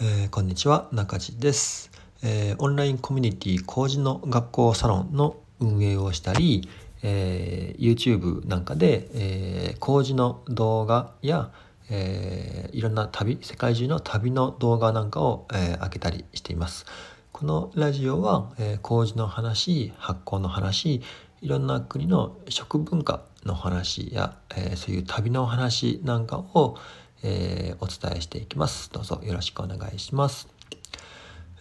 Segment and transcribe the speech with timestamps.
[0.00, 1.90] えーこんにちは中地です、
[2.22, 6.68] えーオンラインコミュニティ工事の学校サロンの運営をしたり、
[7.02, 11.50] えー YouTube なんかで、えー工事の動画や、
[11.90, 16.86] えーいろんな旅世界中の旅の動画なんかを、えー上げたりしています。
[17.32, 21.02] このラジオは、えー工事の話発酵の話
[21.40, 26.76] いろんな国の食文化の話や、えーそういう旅の話なんかを、
[27.22, 28.90] えーお伝えしていきます。
[28.92, 30.48] どうぞよろしくお願いします、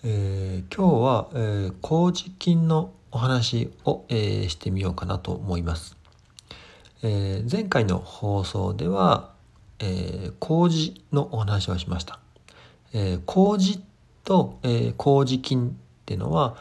[0.03, 5.95] えー今日は、えー麹菌のお話を、えーしてみようかなと思います、
[7.03, 9.34] えー前回の放送では、
[9.79, 12.20] えー麹のお話をしました、
[12.93, 13.84] えー麹
[14.23, 15.71] と、えー麹菌っ
[16.05, 16.57] ていうのは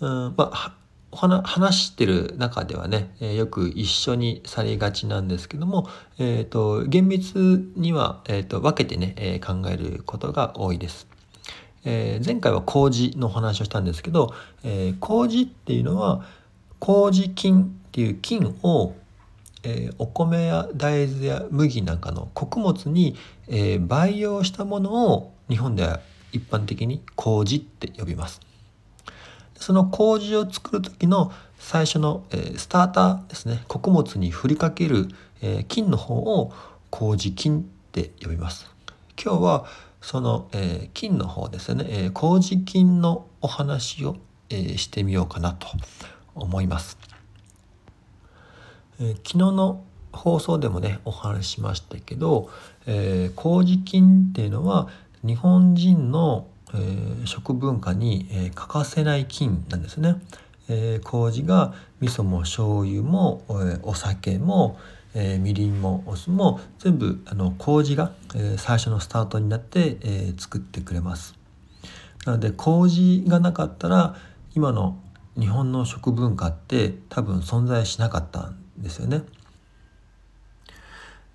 [0.00, 0.74] うんまあ
[1.14, 11.06] 話してる中ではね、えよく一緒にされがちなんですけども、えー、と厳密には、えー、と分けてね、え考えることが多いです。
[11.84, 16.24] えー前回は麹のお話をしたんですけど、えー麹っていうのは
[16.80, 18.94] 麹菌っていう菌を、
[19.62, 23.16] えーお米や大豆や麦なんかの穀物に、
[23.48, 26.00] え培養したものを日本では
[26.32, 28.40] 一般的に麹って呼びます。
[29.56, 33.64] その麹を作る時の最初の、えースターターですね。
[33.68, 35.08] 穀物に振りかける、
[35.40, 36.52] えー菌の方を
[36.90, 38.70] 麹菌って呼びます。
[39.22, 39.66] 今日は
[40.00, 44.16] その、えー菌の方ですね、えー麹菌のお話を、
[44.50, 45.66] えーしてみようかなと
[46.34, 46.98] 思います、
[49.00, 52.50] えー昨日の放送でもねお話ししましたけど、
[52.86, 54.88] えー麹菌っていうのは
[55.24, 60.16] 日本人の、えー食文化に、えー欠かせない菌なんですね。
[60.68, 64.78] えー麹が味噌も醤油も、えーお酒も、
[65.14, 71.34] えーみりんもお酢も全部あの麹が、えー最初のスタートになって、えー作ってくれます。
[72.24, 74.16] なので麹がなかったら
[74.54, 74.98] 今の
[75.38, 79.22] 日本の食文化って多分存在しなかったんですよね。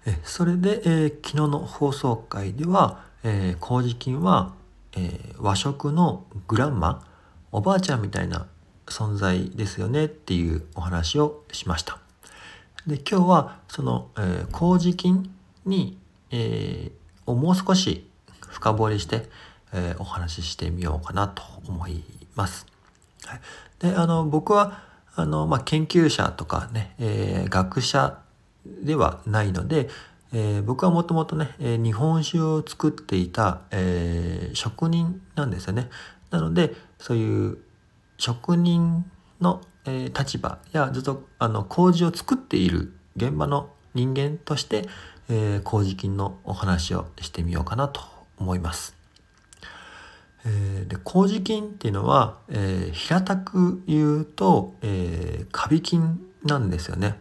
[0.05, 4.53] えそれで、えー昨日の放送回では、えー麹菌は、
[4.95, 7.07] えー和食のグランマ
[7.51, 8.47] おばあちゃんみたいな
[8.87, 11.97] 存在ですよねっていうお話をしました。
[12.87, 15.31] で今日はその、えー麹菌
[15.65, 15.97] に、
[16.31, 18.07] えーをもう少し
[18.49, 19.29] 深掘りして、
[19.73, 22.03] えーお話ししてみようかなと思い
[22.35, 22.65] ます。
[23.25, 23.41] はい、
[23.79, 24.81] であの僕は
[25.15, 28.19] あの、まあ、研究者とかね、えー学者
[28.65, 29.89] ではないので、
[30.31, 35.89] えー僕はもともとね、えー日本酒を作っていた、えー職人なんですよね。
[36.29, 37.57] なのでそういう
[38.17, 39.05] 職人
[39.41, 44.87] の、えー立場やずっとあの麹を作っている現場の人間として、
[45.29, 48.01] えー麹菌のお話をしてみようかなと
[48.37, 48.95] 思います。
[50.45, 57.19] えーで麹菌っていうのは、えー平たく言うと、えーカビ菌なんですよね。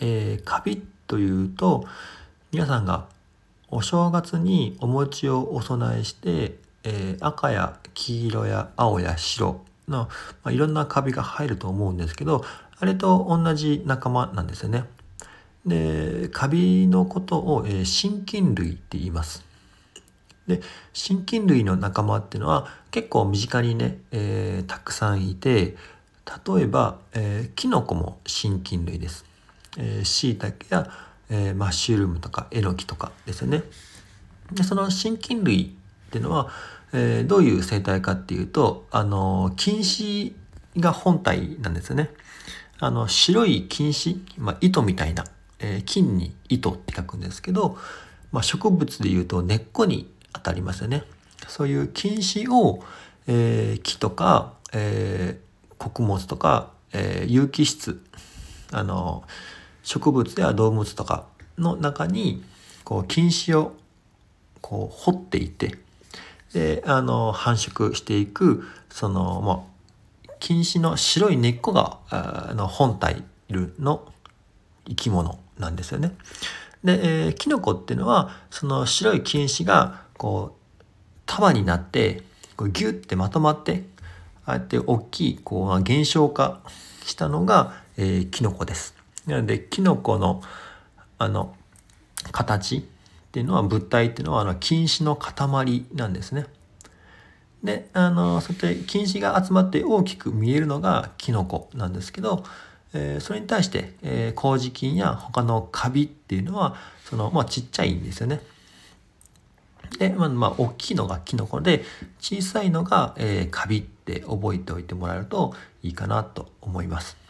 [0.00, 1.86] えーカビというと
[2.52, 3.06] 皆さんが
[3.68, 10.08] お正月にお餅をお供えして、えー赤や黄色や青や白の、
[10.42, 12.44] まあ、いろんなカビが入ると思うんですけど
[12.78, 14.84] あれと同じ仲間なんですよね。
[15.66, 19.44] でカビのことを、えー真菌類って言います。
[20.46, 20.60] で
[20.92, 25.76] 真菌類の仲間っていうのは結構身近にね、えーたくさんいて
[26.46, 29.24] 例えば、えーキノコも真菌類です。
[29.78, 30.90] えー、椎茸や、
[31.30, 33.62] えーマッシュルームとかえのきとかですよね。
[34.52, 35.76] でその真菌類
[36.08, 36.50] っていうのは、
[36.92, 40.34] えーどういう生態かっていうとあの菌糸
[40.78, 42.10] が本体なんですよね。
[42.78, 45.24] あの白い菌糸、まあ、糸みたいな、
[45.58, 47.78] えー菌に糸って書くんですけど、
[48.32, 51.04] まあ、植物でいうと根っこに当たりますよね。
[51.48, 52.84] そういう菌糸を、
[53.26, 55.44] えー木とか、えー
[55.76, 58.00] 穀物とか、え有機質
[58.72, 59.24] あの
[59.84, 61.26] 植物や動物とか
[61.58, 62.42] の中に
[62.82, 63.76] こう菌糸を
[64.60, 65.78] こう掘っていて
[66.52, 69.70] であの繁殖していくそのも
[70.26, 74.06] う菌糸の白い根っこがあの本体の
[74.86, 76.12] 生き物なんですよね。
[76.82, 80.82] で、えーキノコっていうのはその白い菌糸がこう
[81.26, 82.22] 束になって
[82.56, 83.84] こうギュッてまとまって
[84.44, 86.60] ああやって大きいこうまあ減少化
[87.04, 89.03] したのが、えーキノコです。
[89.26, 90.42] なのでキノコの
[91.18, 91.54] あの
[92.32, 92.82] 形っ
[93.32, 96.46] ていうのは物体っていうのはあの菌糸の塊なんですね。
[97.62, 102.44] であのそうやって菌糸が集まって大きく見えるのがキノコなんですけど、
[102.92, 108.40] えーそれに対して、えー麹菌や他のカビっていうのはその、まあ、ちっちゃいんですよね。
[109.98, 111.84] で、まあ、まあ、大きいのがキノコで、
[112.18, 117.23] 小さいのが、えー、カビって覚えておいてもらえるといいかなと思います。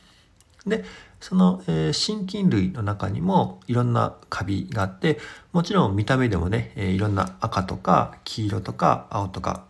[0.67, 0.85] で、
[1.21, 5.19] その、えー、真菌類の中にもいろんなカビがあって、
[5.53, 9.65] もちろん見た目でもね、えー、いろんな赤とか黄色とか青とか、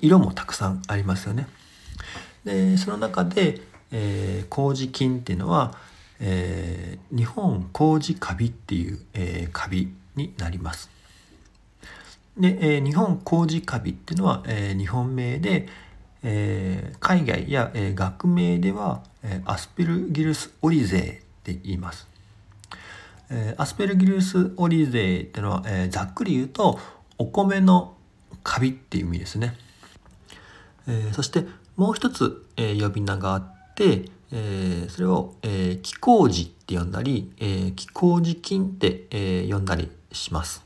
[0.00, 1.48] 色もたくさんありますよね。
[2.44, 3.60] で、その中で、
[3.90, 5.76] えー、麹菌っていうのは、
[6.20, 10.90] えー、日本麹カビっていう、えー、カビになります。
[12.36, 15.68] で、えー、日本麹カビっていうのは、えー、日本名で、
[16.22, 22.06] えー、海外や、えー、学名では、えー、アスペルギルスオリゼーって言います。
[23.30, 26.78] えー、アスペルギルスオリゼーってのは、えー、ざっくり言うと
[27.18, 27.96] お米の
[28.42, 29.56] カビっていう意味ですね。
[30.86, 31.46] えー、そして
[31.76, 40.64] もう一つ、えー、呼び名があって、えー、それを、えー、気麹って呼んだり、えー、気麹菌って、えー、呼んだりします。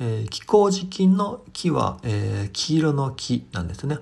[0.00, 3.98] えー、気麹菌の木は、えー、黄色の木なんですね。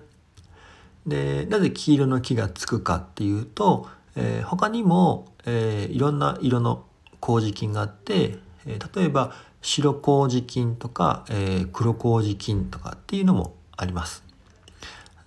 [1.06, 6.84] でなぜ黄色の木がつくかっていうと、えー、他にも、えー、いろんな色の
[7.20, 9.32] 麹菌があって、えー、例えば
[9.62, 14.24] 白麹菌とか、えー、黒麹菌とかっていうのもあります。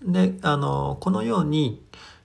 [0.02, 1.82] であのこのように、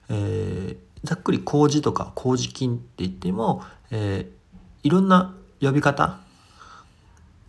[0.09, 6.17] えー、ざっくり麹とか麹菌って言っても、えー、いろんな呼び方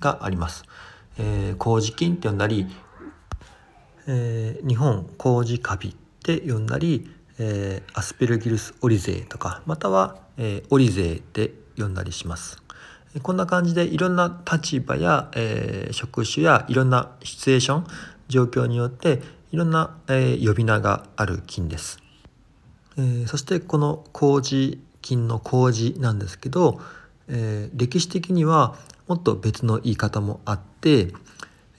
[0.01, 0.65] があります。
[1.19, 2.67] えー、麹菌って呼んだり
[4.07, 12.63] えー、日本麹カビって呼んだり、えー、アスペルギルスオリゼーとかまたは、えー、オリゼーって呼んだりします。
[13.23, 17.87] こんな感じでいろんな立場や、えー、職種やいろんなシチュエーション
[18.29, 19.23] 状況によって
[19.53, 21.99] いろんな、え、呼び名がある菌です。
[22.99, 26.81] え、そしてこの麹菌の麹なんですけど、
[27.29, 28.77] え、歴史的には
[29.09, 31.15] もっと別の言い方もあって、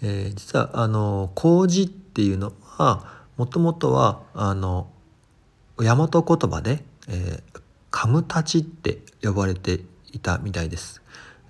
[0.02, 3.06] え、実はあの麹ってっていうのは
[3.38, 4.90] もともとはあの
[5.78, 7.62] 大和言葉で「えー、
[7.92, 9.82] カムタチ」って呼ばれて
[10.12, 11.04] いたみたいです。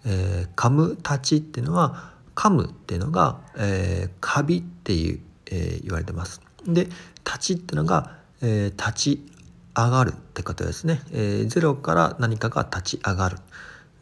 [0.03, 6.41] えー、カムタチっていうのはカムっていうのが、えー、カビっていう、えー、言われてます。
[6.65, 6.89] で
[7.25, 9.31] 立ちっていうのが、えー、立ち
[9.73, 13.37] 上がるってことですね、えー、ゼロから何かが立ち上がる。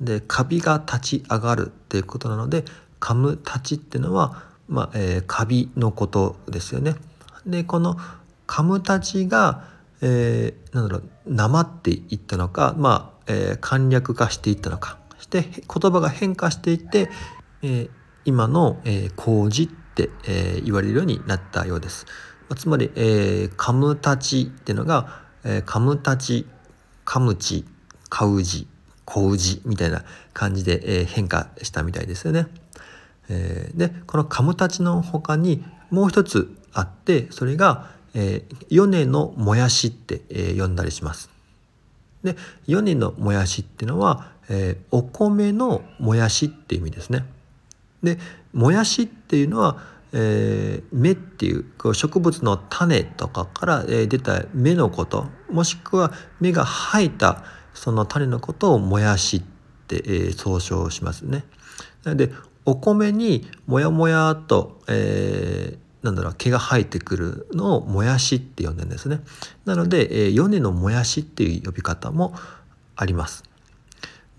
[0.01, 2.65] でカビが立ち上がるっていうことなので
[2.99, 6.95] カム立ちっていうのはまあえー、カビのことですよね。
[7.45, 7.97] でこの
[8.47, 9.65] カムたちが、
[10.01, 17.09] えー、なんだろうなまっていったのか、まあえー、簡略化していったのかそして言葉が変化していって、
[17.61, 17.89] えー、
[18.25, 22.05] 今の、えー、麹って、えー、言われるようになったようです。
[22.55, 26.45] つまり、えー、カムたちっていうのが、えー、カムたち
[27.03, 27.65] カムチ
[28.09, 28.67] カウジ
[29.05, 30.03] コウジみたいな
[30.33, 32.47] 感じで、えー、変化したみたいですよね。
[33.29, 41.29] えー、でこのカムタチの他にもう一つあってそれが、えー、のもやしって、えー、呼んだりします。
[42.23, 42.35] で
[42.67, 47.25] 米のもやしっていうのは、えー、お米のもやしっていう意味ですね。
[48.03, 48.17] で
[48.53, 49.77] もやしっていうのは、
[50.11, 57.43] えー、芽っていうこう植物の種とかから、えー、出た芽のこともしくは芽が生えた
[57.73, 59.41] その種のことをもやしっ
[59.87, 61.45] て、えー、総称しますね。
[62.03, 62.31] なので
[62.65, 69.21] お米にもやもやと、えー、なんだろう毛が生えてくるのをもやしって呼んでるんですね。
[69.65, 72.35] なので、えー、米のもやしっていう呼び方も
[72.95, 73.43] あります。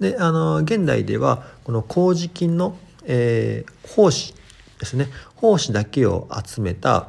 [0.01, 4.35] であの現代ではこの麹菌の、えー、胞子
[4.79, 7.09] ですね胞子だけを集めた、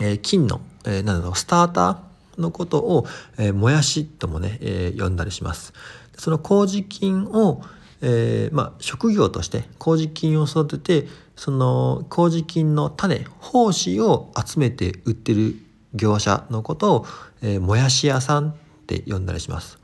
[0.00, 3.06] えー、菌の、えー、なんだろうスターターのことを、
[3.36, 5.72] えー、もやしともね、えー、呼んだりします。
[6.16, 7.62] その麹菌を、
[8.00, 15.56] えー、まあ、職業として麹菌を育ててその麹菌の種胞子を集めて売ってる
[15.94, 17.06] 業者のことを、
[17.42, 18.54] えー、もやし屋さんっ
[18.86, 19.78] て呼んだりします。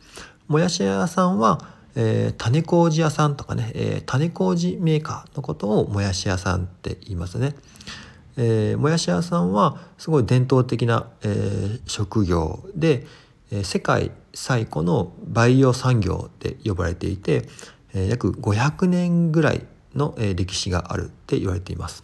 [0.48, 1.60] もやし屋さんは、
[1.94, 7.54] えー、種麹屋さんとかね、えー、種麹メーカーのことをもやし屋さんって言いますね。
[8.36, 13.06] えー、もやし屋さんはすごい伝統的な、えー、職業で、
[13.50, 17.48] えー、世界最古のバイオ産業って呼ばれていて、
[17.94, 22.02] え約500年ぐらいの、え歴史があるって言われています。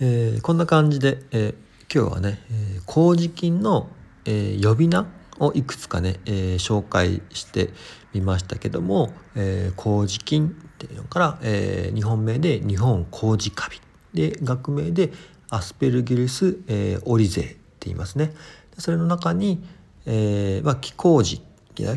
[0.00, 3.88] えー、こんな感じで、えー、今日はね、えー、麹菌の、
[4.24, 5.06] え呼び名
[5.38, 7.70] をいくつかね、え紹介して
[8.12, 13.80] みましたけども、え麹菌っていうのから、え日本名で日本麹カビ
[14.14, 15.12] で学名で
[15.48, 18.32] アスペルギルス、えオリゼって言いますね。
[18.78, 19.64] それの中に、
[20.06, 21.42] えーまあ、気麹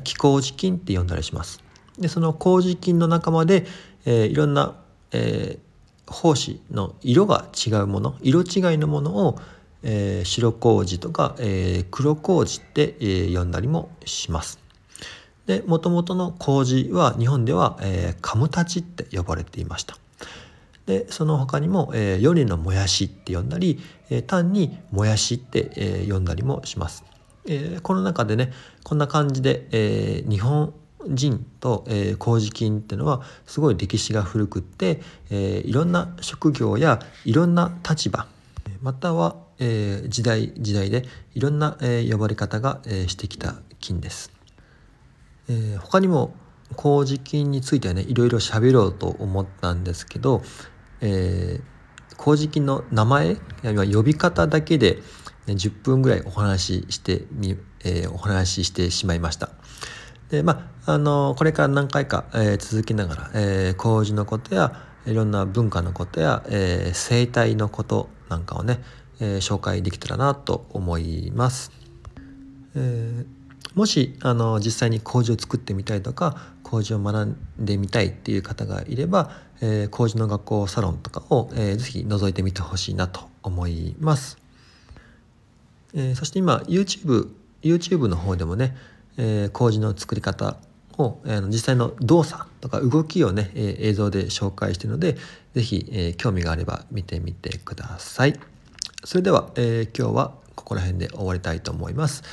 [0.03, 1.63] 気麹菌って呼んだりします。
[1.99, 3.65] でその麹菌の仲間で、
[4.05, 4.75] えー、いろんな、
[5.11, 9.39] えー、胞子の色が違うもの色違いのものを、
[9.83, 14.59] えー、白麹とか、えー、黒麹って、えー、呼んだりもします。
[15.45, 19.97] で元々の麹は日本では、えー、カムタチって呼ばれていました。
[20.85, 23.79] でその他にも、えー、夜のもやしって呼んだり、
[24.09, 27.03] えー、単にもやしって、えー、呼んだりもします。
[27.45, 28.51] えー、この中でね
[28.83, 30.73] こんな感じで、えー、日本
[31.07, 38.27] 人と、えー、麹菌っていうのはすごい歴史が古くって、えー、いろんな職業やいろんな立場
[38.81, 44.31] または、えー、時代時代でいろんな、えー、呼ばれ方が、えー、してきた菌です。
[45.49, 46.33] えー、他にも
[46.75, 50.43] 麹菌についてはねいろいろ喋ろうと思ったんですけど、
[51.01, 54.99] えー、麹菌の名前や呼び方だけで、
[55.47, 59.49] ね、10分ぐらいお話ししてみ、えー、お話ししてしまいました。
[60.29, 68.79] でまああのこれから何回か、えー、続きながら、えー、麹のことやいろんな文化のことや、えー、生態のことなんかをね、
[69.19, 71.71] えー、紹介できたらなと思います。
[72.75, 73.25] えー、
[73.75, 79.31] もしあの実際に麹を作ってみたいとか麹を学んでみたいっていう方がいれば、
[79.61, 84.37] えー、麹の学校サロンとかを、えー、ぜひ覗いてみてほしいなと思います。
[85.93, 87.29] えー、そして今 YouTube,
[87.63, 88.75] YouTube の方でもね
[89.19, 90.57] えー、麹の作り方
[90.97, 95.17] を、えー、実際の動作とか動きをね、えー、映像で紹介しているので
[95.53, 98.39] 是非、えー、興味があれば見てみてください。
[99.03, 102.23] それでは、えー、今日はここら辺で終わりたいと思います。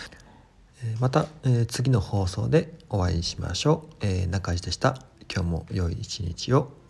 [1.00, 4.06] また、えー、次の放送でお会いしましょう。
[4.06, 5.02] えー、中地でした。
[5.32, 6.85] 今日も良い一日を。